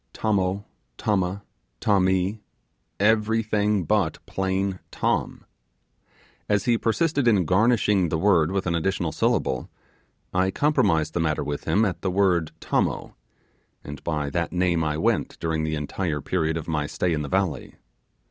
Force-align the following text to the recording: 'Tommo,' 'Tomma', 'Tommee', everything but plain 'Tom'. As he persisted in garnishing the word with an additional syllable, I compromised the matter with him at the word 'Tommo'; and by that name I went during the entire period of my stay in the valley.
'Tommo,' 0.13 0.65
'Tomma', 0.97 1.43
'Tommee', 1.79 2.41
everything 2.99 3.83
but 3.85 4.17
plain 4.25 4.79
'Tom'. 4.89 5.45
As 6.49 6.65
he 6.65 6.75
persisted 6.75 7.27
in 7.27 7.45
garnishing 7.45 8.09
the 8.09 8.17
word 8.17 8.51
with 8.51 8.65
an 8.65 8.73
additional 8.73 9.11
syllable, 9.11 9.69
I 10.33 10.49
compromised 10.49 11.13
the 11.13 11.19
matter 11.19 11.43
with 11.43 11.65
him 11.65 11.85
at 11.85 12.01
the 12.01 12.09
word 12.09 12.51
'Tommo'; 12.59 13.13
and 13.83 14.03
by 14.03 14.31
that 14.31 14.51
name 14.51 14.83
I 14.83 14.97
went 14.97 15.39
during 15.39 15.63
the 15.63 15.75
entire 15.75 16.19
period 16.19 16.57
of 16.57 16.67
my 16.67 16.87
stay 16.87 17.13
in 17.13 17.21
the 17.21 17.29
valley. 17.29 17.75